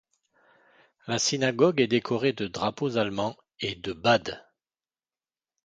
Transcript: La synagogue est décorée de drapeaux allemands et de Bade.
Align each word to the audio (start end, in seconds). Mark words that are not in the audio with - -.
La 1.05 1.19
synagogue 1.19 1.79
est 1.79 1.85
décorée 1.87 2.33
de 2.33 2.47
drapeaux 2.47 2.97
allemands 2.97 3.37
et 3.59 3.75
de 3.75 3.93
Bade. 3.93 4.41